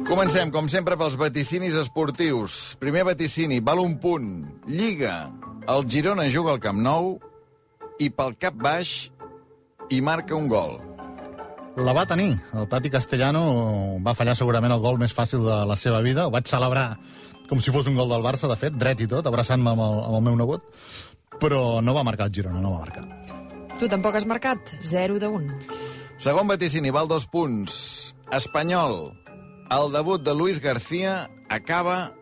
Comencem, 0.09 0.51
com 0.51 0.67
sempre, 0.67 0.97
pels 0.99 1.15
vaticinis 1.19 1.77
esportius. 1.79 2.75
Primer 2.81 3.05
vaticini, 3.07 3.61
val 3.63 3.79
un 3.79 3.95
punt. 4.03 4.33
Lliga. 4.67 5.29
El 5.67 5.87
Girona 5.87 6.27
juga 6.31 6.51
al 6.51 6.59
Camp 6.63 6.83
Nou 6.83 7.13
i 8.03 8.09
pel 8.11 8.35
cap 8.35 8.59
baix 8.59 9.07
i 9.87 10.01
marca 10.03 10.35
un 10.35 10.51
gol. 10.51 10.75
La 11.77 11.93
va 11.95 12.03
tenir. 12.09 12.33
El 12.57 12.67
Tati 12.67 12.91
Castellano 12.91 13.45
va 14.03 14.15
fallar 14.17 14.35
segurament 14.35 14.75
el 14.75 14.83
gol 14.83 14.99
més 14.99 15.15
fàcil 15.15 15.47
de 15.47 15.61
la 15.69 15.79
seva 15.79 16.03
vida. 16.03 16.27
Ho 16.27 16.33
vaig 16.33 16.49
celebrar 16.49 16.89
com 17.49 17.61
si 17.63 17.73
fos 17.73 17.87
un 17.87 17.95
gol 17.95 18.11
del 18.11 18.25
Barça, 18.25 18.49
de 18.51 18.57
fet, 18.59 18.75
dret 18.75 19.01
i 19.03 19.07
tot, 19.09 19.27
abraçant-me 19.27 19.71
amb, 19.73 19.83
el, 19.83 20.01
amb 20.07 20.19
el 20.19 20.25
meu 20.29 20.37
nebot. 20.39 20.65
Però 21.41 21.79
no 21.85 21.93
va 21.93 22.05
marcar 22.07 22.27
el 22.27 22.35
Girona, 22.35 22.61
no 22.63 22.73
va 22.73 22.83
marcar. 22.83 23.05
Tu 23.77 23.89
tampoc 23.91 24.17
has 24.17 24.25
marcat? 24.25 24.73
0 24.81 25.19
de 25.21 25.29
1. 25.29 25.57
Segon 26.23 26.49
vaticini, 26.49 26.89
val 26.89 27.09
dos 27.09 27.27
punts. 27.29 28.13
Espanyol. 28.33 29.11
El 29.69 29.91
debut 29.93 30.23
de 30.23 30.33
Luis 30.33 30.59
García 30.63 31.27
acaba 31.53 32.13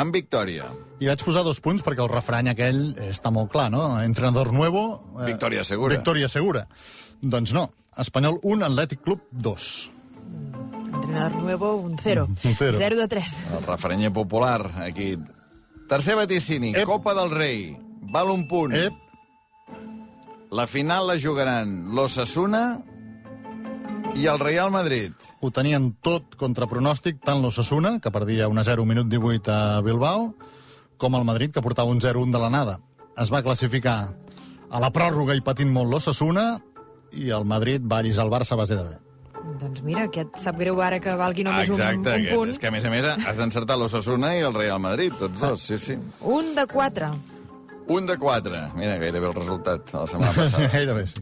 amb 0.00 0.14
victòria. 0.14 0.66
I 0.98 1.08
vaig 1.10 1.22
posar 1.22 1.44
dos 1.46 1.60
punts 1.62 1.84
perquè 1.86 2.02
el 2.02 2.10
refrany 2.10 2.50
aquell 2.50 2.82
està 3.06 3.30
molt 3.34 3.52
clar, 3.52 3.68
no? 3.70 3.86
Entrenador 4.02 4.52
nuevo... 4.52 4.84
Eh, 5.20 5.30
victòria 5.30 5.64
segura. 5.64 5.94
Victòria 5.94 6.30
segura. 6.32 6.66
Doncs 7.22 7.54
no. 7.54 7.68
Espanyol 8.02 8.40
1, 8.42 8.66
Atlètic 8.66 9.04
Club 9.06 9.22
2. 9.30 9.70
Entrenador 11.14 11.42
nuevo, 11.44 11.74
un 11.76 11.96
0. 11.96 12.26
Un 12.28 12.54
cero. 12.56 12.76
0 12.76 12.96
de 12.96 13.06
3. 13.06 13.46
El 13.60 13.66
refrenyer 13.66 14.12
popular, 14.12 14.82
aquí. 14.82 15.16
Tercer 15.88 16.16
vaticini, 16.16 16.72
Ep. 16.74 16.84
Copa 16.84 17.14
del 17.14 17.30
Rei. 17.30 17.78
Val 18.10 18.30
un 18.30 18.48
punt. 18.48 18.74
Ep, 18.74 18.92
La 20.50 20.66
final 20.66 21.06
la 21.06 21.16
jugaran 21.18 21.94
l'Ossassuna 21.94 22.80
i 24.14 24.26
el 24.26 24.38
Real 24.38 24.70
Madrid. 24.70 25.12
ho 25.40 25.50
tenien 25.50 25.92
tot 26.00 26.34
contra 26.36 26.66
pronòstic, 26.66 27.18
tant 27.24 27.42
l'Ossassuna, 27.42 27.98
que 28.00 28.10
perdia 28.10 28.48
1-0 28.48 28.84
minut 28.86 29.06
18 29.08 29.50
a 29.52 29.80
Bilbao, 29.82 30.34
com 30.96 31.14
el 31.14 31.24
Madrid, 31.24 31.50
que 31.50 31.62
portava 31.62 31.90
un 31.90 32.00
0-1 32.00 32.30
de 32.32 32.38
l'anada. 32.38 32.80
Es 33.18 33.32
va 33.32 33.42
classificar 33.42 34.14
a 34.70 34.80
la 34.80 34.90
pròrroga 34.90 35.34
i 35.34 35.40
patint 35.42 35.70
molt 35.72 35.90
l'Ossassuna, 35.90 36.60
i 37.12 37.30
el 37.30 37.44
Madrid 37.44 37.82
va 37.82 37.98
allisar 37.98 38.24
el 38.24 38.30
Barça 38.30 38.52
a 38.52 38.62
base 38.62 38.76
de 38.76 38.82
bé. 38.82 39.03
Doncs 39.60 39.82
mira, 39.86 40.08
que 40.10 40.24
et 40.24 40.38
sap 40.40 40.56
greu 40.58 40.80
ara 40.82 40.98
que 41.00 41.12
valgui 41.16 41.44
només 41.44 41.68
un, 41.68 41.74
Exacte, 41.76 42.00
un 42.08 42.08
aquest. 42.14 42.34
punt. 42.34 42.50
és 42.50 42.58
que 42.58 42.66
a 42.66 42.72
més 42.74 42.84
a 42.84 42.90
més 42.90 43.04
has 43.04 43.38
encertat 43.44 43.78
l'Ossassuna 43.78 44.34
i 44.38 44.40
el 44.42 44.54
Real 44.56 44.80
Madrid, 44.80 45.12
tots 45.18 45.40
dos, 45.40 45.62
sí, 45.62 45.78
sí. 45.78 45.96
Un 46.20 46.54
de 46.56 46.66
4. 46.66 47.12
Un 47.86 48.06
de 48.08 48.16
quatre. 48.16 48.62
Mira, 48.78 48.96
gairebé 48.96 49.26
el 49.28 49.34
resultat 49.34 49.90
de 49.92 49.98
la 49.98 50.06
setmana 50.08 50.32
passada. 50.32 50.68
Gairebé, 50.72 51.02
sí. 51.06 51.20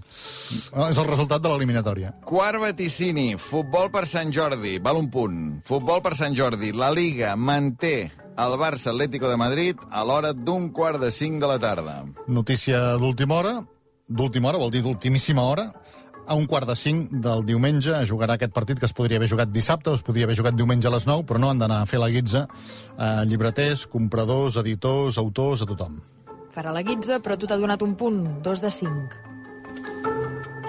No, 0.77 0.87
és 0.93 0.99
el 1.03 1.09
resultat 1.09 1.43
de 1.43 1.51
l'eliminatòria. 1.51 2.13
Quart 2.25 2.61
vaticini, 2.63 3.33
futbol 3.37 3.91
per 3.91 4.05
Sant 4.07 4.31
Jordi, 4.33 4.77
val 4.79 4.97
un 5.01 5.09
punt. 5.11 5.41
Futbol 5.67 5.99
per 6.05 6.15
Sant 6.15 6.37
Jordi, 6.39 6.71
la 6.71 6.93
Liga 6.95 7.35
manté 7.35 8.13
el 8.39 8.55
Barça 8.63 8.93
Atlético 8.95 9.27
de 9.29 9.37
Madrid 9.37 9.83
a 9.91 10.05
l'hora 10.07 10.31
d'un 10.33 10.71
quart 10.71 11.01
de 11.03 11.11
cinc 11.11 11.41
de 11.43 11.51
la 11.51 11.59
tarda. 11.59 12.05
Notícia 12.29 12.95
d'última 12.95 13.41
hora, 13.43 13.57
d'última 14.07 14.53
hora, 14.53 14.59
vol 14.63 14.71
dir 14.71 14.85
d'ultimíssima 14.87 15.43
hora, 15.43 15.67
a 16.27 16.35
un 16.39 16.47
quart 16.47 16.69
de 16.69 16.77
cinc 16.79 17.11
del 17.25 17.45
diumenge 17.47 18.05
jugarà 18.09 18.37
aquest 18.39 18.55
partit 18.55 18.79
que 18.79 18.87
es 18.87 18.95
podria 18.97 19.19
haver 19.19 19.31
jugat 19.31 19.51
dissabte 19.53 19.91
o 19.91 19.97
es 19.99 20.05
podria 20.07 20.29
haver 20.29 20.37
jugat 20.39 20.57
diumenge 20.57 20.89
a 20.89 20.95
les 20.95 21.07
9, 21.09 21.27
però 21.27 21.41
no 21.43 21.51
han 21.51 21.59
d'anar 21.63 21.83
a 21.83 21.89
fer 21.89 22.01
la 22.03 22.11
guitza 22.13 22.47
a 22.97 23.25
llibreters, 23.29 23.87
compradors, 23.91 24.57
editors, 24.63 25.19
autors, 25.19 25.63
a 25.63 25.69
tothom. 25.69 26.01
Farà 26.53 26.73
la 26.73 26.85
guitza, 26.85 27.19
però 27.25 27.39
tu 27.41 27.49
t'ha 27.49 27.59
donat 27.59 27.83
un 27.83 27.95
punt, 27.97 28.23
dos 28.45 28.61
de 28.61 28.71
cinc. 28.71 29.17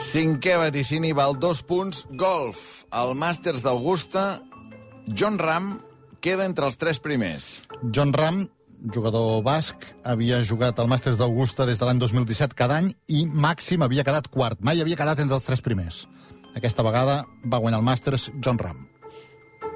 Cinquè 0.04 0.56
vaticini 0.58 1.14
val 1.14 1.36
dos 1.40 1.62
punts. 1.64 2.06
Golf. 2.18 2.84
El 2.94 3.14
Màsters 3.20 3.64
d'Augusta, 3.66 4.42
John 5.08 5.38
Ram 5.40 5.76
queda 6.24 6.48
entre 6.48 6.66
els 6.70 6.80
tres 6.80 7.00
primers. 7.04 7.60
John 7.92 8.14
Ram, 8.16 8.46
jugador 8.92 9.42
basc, 9.46 9.86
havia 10.04 10.42
jugat 10.44 10.80
al 10.80 10.90
Màsters 10.92 11.20
d'Augusta 11.20 11.68
des 11.70 11.80
de 11.80 11.88
l'any 11.88 12.00
2017 12.02 12.58
cada 12.58 12.80
any 12.82 12.92
i 13.08 13.24
màxim 13.26 13.84
havia 13.86 14.04
quedat 14.04 14.28
quart. 14.28 14.60
Mai 14.60 14.82
havia 14.82 15.00
quedat 15.00 15.22
entre 15.24 15.40
els 15.40 15.46
tres 15.48 15.64
primers. 15.64 16.04
Aquesta 16.58 16.84
vegada 16.86 17.24
va 17.46 17.62
guanyar 17.64 17.80
el 17.80 17.88
Màsters 17.88 18.30
John 18.44 18.60
Ram. 18.60 18.88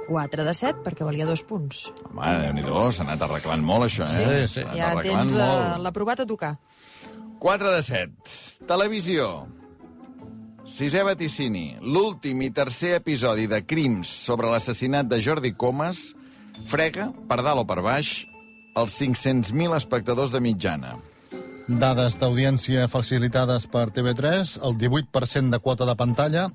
4 0.08 0.44
de 0.48 0.54
7, 0.56 0.84
perquè 0.86 1.04
valia 1.04 1.28
dos 1.28 1.44
punts. 1.44 1.90
Home, 2.08 2.32
déu-n'hi-do, 2.46 2.86
s'ha 2.96 3.04
anat 3.04 3.26
arreglant 3.26 3.64
molt, 3.64 3.90
això, 3.90 4.08
eh? 4.08 4.48
Sí, 4.48 4.62
sí. 4.62 4.66
Ja 4.78 4.94
tens 5.04 5.36
uh, 5.36 5.42
molt. 5.42 5.84
l'aprovat 5.84 6.24
a 6.24 6.28
tocar. 6.30 6.54
4 7.44 7.74
de 7.76 7.82
7. 7.84 8.38
Televisió. 8.70 9.28
Sisè 10.68 11.04
vaticini. 11.08 11.78
L'últim 11.84 12.42
i 12.44 12.50
tercer 12.56 12.96
episodi 13.02 13.48
de 13.52 13.62
Crims 13.68 14.10
sobre 14.28 14.50
l'assassinat 14.52 15.12
de 15.12 15.20
Jordi 15.24 15.54
Comas 15.56 16.10
frega, 16.68 17.12
per 17.28 17.42
dalt 17.44 17.62
o 17.62 17.68
per 17.68 17.82
baix, 17.86 18.26
els 18.78 19.02
500.000 19.02 19.76
espectadors 19.78 20.32
de 20.34 20.40
mitjana. 20.44 20.92
Dades 21.68 22.16
d'audiència 22.22 22.88
facilitades 22.88 23.68
per 23.68 23.90
TV3, 23.92 24.64
el 24.64 24.78
18% 24.80 25.52
de 25.52 25.60
quota 25.60 25.86
de 25.90 25.96
pantalla, 26.00 26.48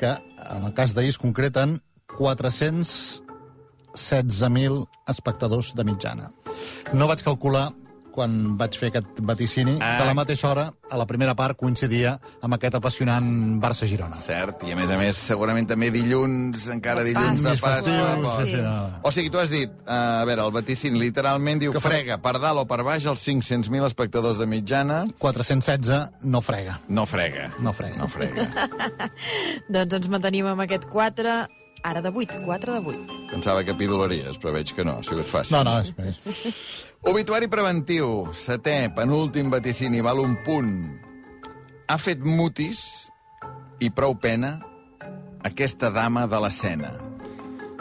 que 0.00 0.10
en 0.10 0.64
el 0.64 0.74
cas 0.74 0.94
d'ahir 0.96 1.12
es 1.12 1.18
concreten 1.20 1.84
416.000 2.16 4.88
espectadors 5.12 5.74
de 5.76 5.84
mitjana. 5.84 6.32
No 6.96 7.06
vaig 7.10 7.20
calcular 7.22 7.72
quan 8.10 8.56
vaig 8.58 8.76
fer 8.78 8.88
aquest 8.90 9.20
vaticini, 9.20 9.78
Ah. 9.80 9.96
que 9.98 10.02
a 10.02 10.06
la 10.06 10.14
mateixa 10.14 10.48
hora, 10.50 10.72
a 10.90 10.96
la 10.96 11.06
primera 11.06 11.34
part, 11.34 11.56
coincidia 11.56 12.18
amb 12.42 12.54
aquest 12.54 12.74
apassionant 12.74 13.60
Barça-Girona. 13.62 14.14
Cert, 14.16 14.64
i 14.68 14.72
a 14.72 14.76
més 14.76 14.90
a 14.90 14.96
més, 14.98 15.16
segurament 15.16 15.68
també 15.68 15.90
dilluns, 15.90 16.68
encara 16.68 17.02
dilluns 17.04 17.42
de 17.42 17.50
però- 17.56 18.44
sí. 18.44 18.56
O 19.02 19.10
sigui, 19.12 19.30
tu 19.30 19.38
has 19.38 19.50
dit, 19.50 19.70
uh, 19.86 20.20
a 20.20 20.24
veure, 20.24 20.42
el 20.44 20.50
vaticini 20.52 20.98
literalment 20.98 21.60
diu 21.60 21.72
Que 21.72 21.80
frega, 21.80 22.18
per 22.18 22.38
dalt 22.40 22.58
o 22.58 22.66
per 22.66 22.82
baix, 22.82 23.04
els 23.06 23.20
500.000 23.26 23.86
espectadors 23.86 24.38
de 24.38 24.46
mitjana, 24.46 25.04
416 25.18 26.10
no 26.22 26.40
frega. 26.40 26.78
no 26.88 27.06
frega. 27.06 27.52
No 27.60 27.72
frega. 27.72 27.96
No 27.96 28.08
frega. 28.08 28.48
Doncs 29.68 29.94
ens 29.94 30.08
mantenim 30.08 30.46
amb 30.50 30.60
aquest 30.60 30.86
4, 30.90 31.48
ara 31.82 32.02
de 32.02 32.10
8, 32.10 32.40
4 32.44 32.72
de 32.72 32.80
8. 32.92 33.18
Pensava 33.30 33.64
que 33.64 33.74
pidolaries, 33.74 34.38
però 34.40 34.54
veig 34.54 34.72
que 34.74 34.84
no, 34.84 34.98
ha 34.98 35.06
sigut 35.06 35.28
fàcil. 35.28 35.56
No, 35.56 35.64
no, 35.64 35.78
és, 35.80 35.92
és. 35.98 36.74
Obituari 37.10 37.48
preventiu, 37.48 38.26
setè, 38.36 38.90
penúltim 38.96 39.50
vaticini, 39.52 40.02
val 40.04 40.20
un 40.20 40.36
punt. 40.44 40.74
Ha 41.88 41.96
fet 41.98 42.20
mutis 42.20 42.82
i 43.80 43.88
prou 43.90 44.14
pena 44.20 44.58
aquesta 45.48 45.90
dama 45.94 46.26
de 46.28 46.40
l'escena. 46.44 46.92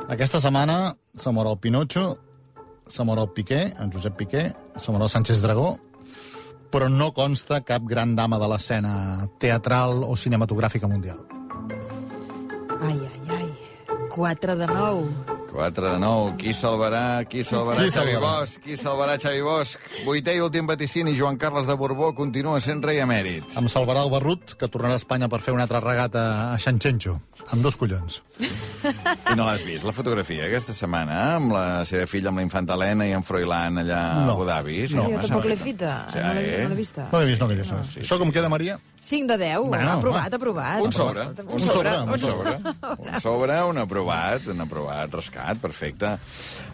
Aquesta 0.10 0.39
setmana 0.41 0.96
se 1.20 1.32
mor 1.36 1.50
el 1.51 1.60
Pinocho, 1.60 2.18
se 2.88 3.03
mor 3.03 3.20
el 3.20 3.29
Piqué, 3.36 3.74
en 3.77 3.91
Josep 3.91 4.15
Piqué, 4.18 4.48
se 4.77 4.91
mor 4.91 5.03
el 5.03 5.12
Sánchez 5.12 5.44
Dragó, 5.44 5.75
però 6.72 6.88
no 6.89 7.12
consta 7.13 7.62
cap 7.65 7.84
gran 7.86 8.15
dama 8.15 8.39
de 8.39 8.48
l'escena 8.50 8.94
teatral 9.41 10.03
o 10.06 10.15
cinematogràfica 10.15 10.88
mundial. 10.88 11.38
Ai, 14.20 14.36
ai, 14.36 14.36
ai. 14.36 14.40
4 14.40 14.56
de 14.56 14.68
9. 14.68 15.14
4 15.52 15.92
de 15.94 15.98
9. 16.00 16.36
Qui 16.38 16.54
salvarà, 16.54 17.24
qui 17.26 17.44
salvarà 17.44 17.82
Qui 17.82 17.90
Xavi 17.90 18.12
salvarà? 18.12 18.40
Bosch? 18.40 18.60
Qui 18.62 18.76
salvarà 18.78 19.18
Xavi 19.18 19.42
Bosch? 19.42 19.80
Vuitè 20.06 20.34
i 20.36 20.40
últim 20.44 20.68
vaticini, 20.68 21.16
Joan 21.16 21.38
Carles 21.38 21.66
de 21.66 21.76
Borbó 21.76 22.12
continua 22.14 22.60
sent 22.60 22.84
rei 22.86 23.00
emèrit. 23.00 23.56
Em 23.58 23.68
salvarà 23.72 24.04
el 24.04 24.12
Barrut, 24.12 24.56
que 24.60 24.68
tornarà 24.68 24.98
a 24.98 25.02
Espanya 25.02 25.30
per 25.32 25.40
fer 25.42 25.54
una 25.56 25.64
altra 25.64 25.80
regata 25.80 26.52
a 26.52 26.58
Xanxenxo, 26.60 27.16
amb 27.50 27.64
dos 27.64 27.78
collons. 27.80 28.22
I 28.40 29.36
no 29.36 29.46
l'has 29.48 29.64
vist, 29.66 29.84
la 29.88 29.92
fotografia, 29.96 30.46
aquesta 30.48 30.76
setmana, 30.76 31.18
amb 31.40 31.52
la 31.56 31.66
seva 31.88 32.06
filla, 32.08 32.30
amb 32.30 32.40
la 32.40 32.46
infanta 32.46 32.76
Helena 32.78 33.08
i 33.08 33.16
en 33.16 33.24
Froilán 33.24 33.82
allà 33.82 34.00
a 34.12 34.26
No. 34.30 34.36
Abu 34.36 34.46
Dhabi? 34.46 34.78
No, 34.96 35.08
jo 35.10 35.24
tampoc 35.26 35.50
l'he 35.50 35.58
fita. 35.60 36.06
Sí, 36.14 36.20
no 36.22 36.34
l'he 36.38 36.46
eh? 36.46 36.64
no 36.64 36.70
l'he 36.76 36.80
vista. 36.84 37.08
No 37.12 37.20
l'he 37.24 37.32
vist, 37.32 37.42
no 37.42 37.48
l'he 37.50 37.56
vist. 37.60 37.74
No. 37.74 37.84
Sí, 37.88 38.04
Això 38.06 38.20
com 38.22 38.32
queda, 38.36 38.52
Maria? 38.52 38.78
5 39.01 39.27
de 39.27 39.38
10, 39.38 39.58
Bueno, 39.68 39.91
aprovat, 39.91 40.27
home. 40.27 40.36
aprovat. 40.36 40.82
Un 40.82 40.91
sobre. 40.94 41.27
Un 41.27 41.60
sobre. 41.60 42.01
Un 42.01 42.20
sobre. 42.20 42.58
Un 42.98 43.22
sobre, 43.22 43.63
un 43.63 43.77
aprovat, 43.77 44.48
un 44.48 44.62
aprovat, 44.62 45.13
rescat, 45.13 45.58
perfecte. 45.58 46.18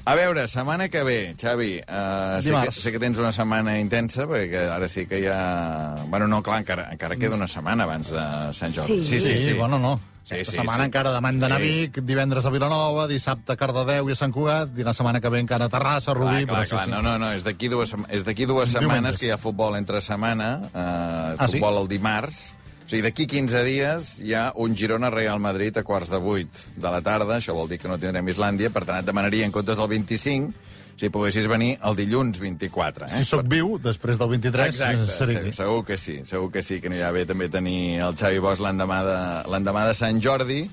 A 0.06 0.16
veure, 0.16 0.48
setmana 0.48 0.90
que 0.90 1.04
ve, 1.04 1.36
Xavi, 1.38 1.82
uh, 1.82 2.42
sé, 2.42 2.52
que, 2.64 2.72
sé 2.72 2.92
que 2.92 3.00
tens 3.00 3.18
una 3.18 3.32
setmana 3.32 3.80
intensa, 3.80 4.28
perquè 4.30 4.68
ara 4.70 4.88
sí 4.88 5.06
que 5.08 5.22
ja... 5.24 5.96
Bueno, 6.10 6.28
no, 6.28 6.42
clar, 6.44 6.60
encara, 6.64 6.90
encara 6.92 7.16
queda 7.16 7.36
una 7.36 7.48
setmana 7.48 7.84
abans 7.86 8.12
de 8.12 8.26
Sant 8.54 8.76
Jordi. 8.76 9.04
Sí. 9.04 9.20
Sí, 9.20 9.38
sí, 9.38 9.54
bueno, 9.54 9.80
no. 9.80 10.00
Sí, 10.26 10.34
Aquesta 10.34 10.52
sí, 10.52 10.58
setmana 10.58 10.84
sí. 10.84 10.88
encara 10.90 11.12
demà 11.14 11.30
hem 11.30 11.40
d'anar 11.40 11.58
a 11.60 11.62
Sí. 11.62 11.68
Vic, 11.86 12.00
divendres 12.02 12.46
a 12.46 12.50
Vilanova, 12.50 13.06
dissabte 13.08 13.54
a 13.54 13.56
Cardedeu 13.56 14.10
i 14.10 14.12
a 14.12 14.16
Sant 14.18 14.32
Cugat, 14.34 14.72
i 14.78 14.84
la 14.84 14.94
setmana 14.98 15.22
que 15.22 15.30
ve 15.30 15.40
encara 15.40 15.66
a 15.66 15.70
Terrassa, 15.70 16.12
a 16.12 16.16
Rubí... 16.18 16.44
Clar, 16.44 16.46
clar, 16.48 16.56
però 16.56 16.64
sí, 16.66 16.70
clar. 16.72 16.86
sí. 16.86 16.92
No, 16.92 17.02
no, 17.06 17.18
no, 17.22 17.32
és 17.38 17.44
d'aquí 17.46 17.70
dues, 17.70 17.94
és 18.10 18.26
d'aquí 18.26 18.46
dues 18.50 18.70
Diumenges. 18.74 18.82
setmanes 18.82 19.18
que 19.22 19.28
hi 19.28 19.34
ha 19.36 19.38
futbol 19.38 19.78
entre 19.78 20.02
setmana, 20.02 20.50
eh, 20.74 21.36
Ah, 21.38 21.46
sí? 21.48 21.60
futbol 21.60 21.78
el 21.84 21.88
dimarts, 21.88 22.56
o 22.86 22.90
sigui, 22.90 23.02
d'aquí 23.06 23.28
15 23.28 23.64
dies 23.66 24.20
hi 24.22 24.34
ha 24.34 24.52
un 24.56 24.76
Girona-Real 24.76 25.40
Madrid 25.40 25.78
a 25.78 25.84
quarts 25.84 26.10
de 26.10 26.18
8 26.18 26.66
de 26.76 26.90
la 26.90 27.02
tarda, 27.02 27.38
això 27.38 27.54
vol 27.54 27.70
dir 27.70 27.78
que 27.80 27.88
no 27.88 27.98
tindrem 28.02 28.28
Islàndia, 28.30 28.70
per 28.74 28.84
tant 28.86 28.98
et 29.02 29.06
demanaria 29.06 29.46
en 29.46 29.52
comptes 29.54 29.78
del 29.78 29.88
25 29.88 30.54
si 30.96 31.10
poguessis 31.12 31.48
venir 31.52 31.76
el 31.84 31.96
dilluns 31.98 32.40
24. 32.40 33.06
Eh? 33.08 33.14
Si 33.18 33.28
sóc 33.28 33.46
viu, 33.52 33.76
després 33.84 34.20
del 34.22 34.32
23, 34.32 34.72
Exacte, 34.72 35.06
seré 35.12 35.36
sí, 35.36 35.40
aquí. 35.44 35.54
segur 35.58 35.84
que 35.86 35.98
sí, 36.00 36.18
segur 36.26 36.52
que 36.54 36.64
sí, 36.64 36.80
que 36.82 36.92
anirà 36.92 37.12
bé 37.16 37.26
també 37.28 37.50
tenir 37.52 38.00
el 38.06 38.16
Xavi 38.16 38.40
Bosch 38.44 38.64
l'endemà 38.64 39.02
de, 39.04 39.90
de 39.92 39.96
Sant 39.98 40.22
Jordi, 40.24 40.64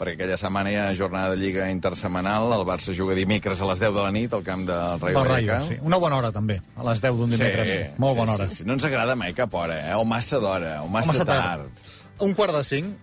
perquè 0.00 0.16
aquella 0.16 0.36
setmana 0.40 0.72
hi 0.72 0.76
ha 0.80 0.86
jornada 0.96 1.34
de 1.34 1.40
Lliga 1.40 1.70
intersemanal, 1.72 2.52
el 2.56 2.64
Barça 2.68 2.94
juga 2.96 3.16
dimecres 3.16 3.60
a 3.60 3.68
les 3.68 3.80
10 3.80 3.96
de 3.96 4.04
la 4.04 4.12
nit 4.12 4.36
al 4.36 4.44
camp 4.44 4.64
del 4.68 5.00
Rayo 5.00 5.24
Vallecano. 5.24 5.66
sí. 5.66 5.76
Una 5.80 5.98
bona 6.00 6.20
hora, 6.20 6.32
també, 6.32 6.60
a 6.76 6.86
les 6.88 7.00
10 7.04 7.18
d'un 7.20 7.36
dimecres. 7.36 7.98
Molt 8.00 8.16
bona 8.16 8.36
hora. 8.36 8.48
Sí, 8.48 8.62
sí. 8.62 8.68
No 8.68 8.76
ens 8.76 8.84
agrada 8.88 9.16
mai 9.16 9.36
cap 9.36 9.52
hora, 9.54 9.76
eh? 9.90 9.96
O 9.96 10.04
massa 10.08 10.40
d'hora, 10.40 10.80
o 10.84 10.88
massa, 10.88 11.12
massa 11.12 11.24
tard. 11.28 11.68
tard. 11.68 11.84
Un 12.24 12.32
quart 12.36 12.56
de 12.56 12.64
cinc, 12.64 12.96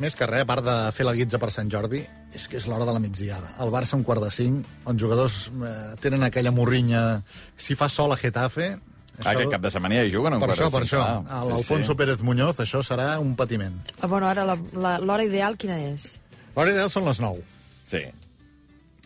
més 0.00 0.16
que 0.16 0.28
res, 0.28 0.44
a 0.44 0.48
part 0.48 0.64
de 0.64 0.78
fer 0.96 1.04
la 1.08 1.16
guitza 1.16 1.40
per 1.40 1.52
Sant 1.52 1.68
Jordi, 1.72 2.04
és 2.34 2.44
que 2.48 2.56
és 2.60 2.66
l'hora 2.68 2.84
de 2.84 2.92
la 2.92 3.00
migdiada. 3.00 3.54
El 3.60 3.70
Barça 3.72 3.94
un 3.96 4.04
quart 4.04 4.22
de 4.22 4.30
cinc, 4.30 4.66
on 4.86 4.98
jugadors 5.00 5.48
eh, 5.64 5.94
tenen 6.00 6.22
aquella 6.26 6.50
morrinya... 6.52 7.22
Si 7.56 7.74
fa 7.74 7.88
sol 7.88 8.12
a 8.12 8.16
Getafe... 8.20 8.76
Ah, 9.24 9.32
aquest 9.32 9.50
cap 9.50 9.62
de 9.64 9.70
setmana 9.74 9.96
ja 9.98 10.04
hi 10.06 10.12
juguen 10.14 10.36
un 10.36 10.38
Per 10.38 10.46
quart 10.46 10.60
això, 10.60 10.68
de 10.70 10.76
per 10.76 10.84
cinc, 10.86 10.92
això. 10.92 11.24
clar. 11.26 11.46
L'Alfonso 11.48 11.96
Pérez 11.98 12.20
Muñoz, 12.22 12.60
això 12.62 12.84
serà 12.86 13.08
un 13.18 13.32
patiment. 13.34 13.74
A 14.00 14.06
bona 14.06 14.28
hora, 14.30 14.44
la- 14.46 14.54
la- 14.78 14.98
l'hora 15.02 15.24
ideal 15.26 15.56
quina 15.58 15.74
és? 15.88 16.20
L'hora 16.54 16.70
ideal 16.70 16.90
són 16.92 17.08
les 17.08 17.18
9. 17.24 17.42
Sí. 17.88 18.04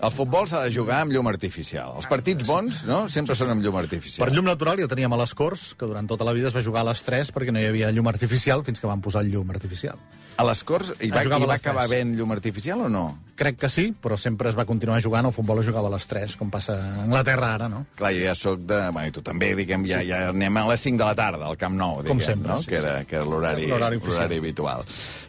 El 0.03 0.11
futbol 0.11 0.49
s'ha 0.51 0.65
de 0.65 0.73
jugar 0.75 0.97
amb 1.05 1.13
llum 1.15 1.29
artificial. 1.31 1.93
Els 2.01 2.09
partits 2.11 2.43
bons, 2.49 2.81
no?, 2.89 3.05
sempre 3.13 3.37
són 3.39 3.53
amb 3.53 3.63
llum 3.63 3.77
artificial. 3.79 4.25
Per 4.25 4.35
llum 4.35 4.49
natural 4.51 4.81
ja 4.83 4.89
teníem 4.91 5.13
a 5.15 5.19
les 5.21 5.31
Corts, 5.39 5.77
que 5.79 5.87
durant 5.87 6.09
tota 6.11 6.27
la 6.27 6.33
vida 6.35 6.49
es 6.51 6.57
va 6.57 6.63
jugar 6.65 6.83
a 6.83 6.89
les 6.91 7.05
3 7.07 7.31
perquè 7.31 7.55
no 7.55 7.63
hi 7.63 7.69
havia 7.71 7.93
llum 7.95 8.11
artificial 8.11 8.65
fins 8.67 8.83
que 8.83 8.91
van 8.91 9.01
posar 9.05 9.23
el 9.23 9.31
llum 9.31 9.53
artificial. 9.55 10.01
A 10.43 10.47
les 10.49 10.65
Corts 10.67 10.95
hi 10.99 11.11
va, 11.13 11.23
hi 11.23 11.47
va 11.47 11.55
acabar 11.55 11.85
ben 11.93 12.17
llum 12.19 12.35
artificial 12.35 12.83
o 12.83 12.89
no? 12.91 13.05
Crec 13.39 13.61
que 13.63 13.71
sí, 13.71 13.93
però 13.95 14.19
sempre 14.19 14.51
es 14.51 14.59
va 14.59 14.65
continuar 14.67 14.99
jugant, 15.05 15.29
el 15.29 15.37
futbol 15.37 15.63
es 15.63 15.69
jugava 15.71 15.87
a 15.87 15.95
les 15.95 16.07
3, 16.11 16.35
com 16.41 16.51
passa 16.51 16.75
a 16.81 17.05
Anglaterra 17.05 17.53
ara, 17.61 17.69
no? 17.71 17.85
Clar, 17.95 18.11
jo 18.17 18.25
ja 18.27 18.35
sóc 18.35 18.65
de... 18.67 18.81
Bueno, 18.91 19.07
i 19.07 19.15
tu 19.15 19.23
també, 19.23 19.53
diguem, 19.55 19.87
ja, 19.87 20.03
ja 20.09 20.25
anem 20.33 20.59
a 20.59 20.67
les 20.73 20.83
5 20.83 20.99
de 20.99 21.07
la 21.13 21.15
tarda, 21.15 21.47
al 21.47 21.61
Camp 21.61 21.79
Nou, 21.79 22.01
diguem, 22.03 22.19
Com 22.19 22.25
sempre, 22.27 22.57
no? 22.57 22.59
sí, 22.65 22.73
que 22.73 22.81
era, 22.83 22.97
que 23.07 23.21
era 23.21 23.29
l'horari 23.29 23.71
habitual. 24.41 24.83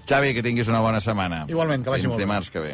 Xavi, 0.10 0.34
que 0.34 0.42
tinguis 0.44 0.68
una 0.68 0.82
bona 0.84 1.00
setmana. 1.00 1.46
Igualment, 1.52 1.86
que 1.86 1.94
vagi 1.94 2.08
Fins 2.08 2.16
molt 2.16 2.20
bé. 2.20 2.26
dimarts 2.26 2.50
que 2.52 2.60
ve. 2.64 2.74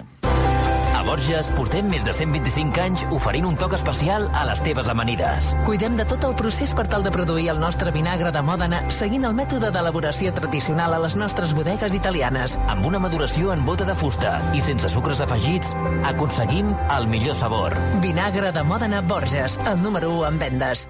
Borges 1.10 1.48
portem 1.58 1.88
més 1.90 2.04
de 2.06 2.14
125 2.14 2.82
anys 2.84 3.04
oferint 3.16 3.48
un 3.50 3.56
toc 3.58 3.74
especial 3.74 4.28
a 4.38 4.44
les 4.46 4.60
teves 4.62 4.92
amanides. 4.94 5.48
Cuidem 5.66 5.96
de 5.98 6.06
tot 6.06 6.28
el 6.28 6.36
procés 6.38 6.70
per 6.78 6.86
tal 6.92 7.02
de 7.02 7.14
produir 7.16 7.48
el 7.50 7.62
nostre 7.64 7.90
vinagre 7.96 8.30
de 8.36 8.44
Mòdena 8.46 8.84
seguint 8.94 9.26
el 9.26 9.34
mètode 9.40 9.72
d'elaboració 9.74 10.36
tradicional 10.38 10.94
a 10.94 11.02
les 11.02 11.18
nostres 11.18 11.56
bodegues 11.58 11.98
italianes. 11.98 12.60
Amb 12.70 12.86
una 12.92 13.02
maduració 13.02 13.56
en 13.56 13.66
bota 13.66 13.90
de 13.90 13.98
fusta 13.98 14.38
i 14.54 14.62
sense 14.62 14.94
sucres 14.94 15.26
afegits, 15.26 15.74
aconseguim 16.14 16.76
el 17.00 17.10
millor 17.10 17.42
sabor. 17.42 17.74
Vinagre 18.06 18.54
de 18.54 18.68
Mòdena 18.70 19.02
Borges, 19.02 19.58
el 19.66 19.82
número 19.82 20.14
1 20.22 20.30
en 20.30 20.42
vendes. 20.46 20.88